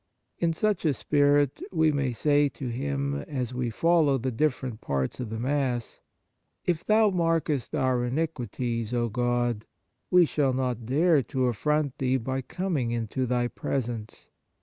In 0.39 0.51
such 0.51 0.83
a 0.83 0.95
spirit, 0.95 1.61
we 1.71 1.91
may 1.91 2.11
say 2.11 2.49
to 2.49 2.69
Him, 2.69 3.13
as 3.27 3.53
we 3.53 3.69
follow 3.69 4.17
the 4.17 4.31
different 4.31 4.81
parts 4.81 5.19
of 5.19 5.29
the 5.29 5.37
Mass:" 5.37 5.99
If 6.65 6.83
Thou 6.83 7.11
markest 7.11 7.75
our 7.75 8.03
iniquities, 8.03 8.95
O 8.95 9.09
God, 9.09 9.63
we 10.09 10.25
shall 10.25 10.53
not 10.53 10.87
dare 10.87 11.21
to 11.21 11.45
affront 11.45 11.99
Thee 11.99 12.17
by 12.17 12.41
coming 12.41 12.89
into 12.89 13.27
Thy 13.27 13.47
presence. 13.47 14.31